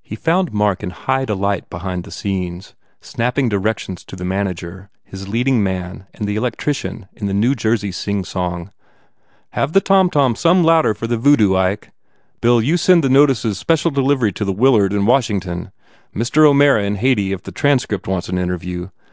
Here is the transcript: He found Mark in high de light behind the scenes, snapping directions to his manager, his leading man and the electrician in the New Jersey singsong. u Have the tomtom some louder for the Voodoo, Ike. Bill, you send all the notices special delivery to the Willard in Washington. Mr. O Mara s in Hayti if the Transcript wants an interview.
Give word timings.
He 0.00 0.14
found 0.14 0.52
Mark 0.52 0.84
in 0.84 0.90
high 0.90 1.24
de 1.24 1.34
light 1.34 1.68
behind 1.68 2.04
the 2.04 2.12
scenes, 2.12 2.76
snapping 3.00 3.48
directions 3.48 4.04
to 4.04 4.14
his 4.14 4.24
manager, 4.24 4.90
his 5.02 5.26
leading 5.26 5.60
man 5.60 6.06
and 6.14 6.28
the 6.28 6.36
electrician 6.36 7.08
in 7.16 7.26
the 7.26 7.34
New 7.34 7.56
Jersey 7.56 7.90
singsong. 7.90 8.66
u 8.66 8.70
Have 9.54 9.72
the 9.72 9.80
tomtom 9.80 10.36
some 10.36 10.62
louder 10.62 10.94
for 10.94 11.08
the 11.08 11.16
Voodoo, 11.16 11.56
Ike. 11.56 11.90
Bill, 12.40 12.62
you 12.62 12.76
send 12.76 13.02
all 13.02 13.08
the 13.08 13.12
notices 13.14 13.58
special 13.58 13.90
delivery 13.90 14.30
to 14.34 14.44
the 14.44 14.52
Willard 14.52 14.92
in 14.92 15.04
Washington. 15.04 15.72
Mr. 16.14 16.46
O 16.48 16.54
Mara 16.54 16.82
s 16.82 16.86
in 16.86 16.94
Hayti 16.98 17.32
if 17.32 17.42
the 17.42 17.50
Transcript 17.50 18.06
wants 18.06 18.28
an 18.28 18.38
interview. 18.38 18.90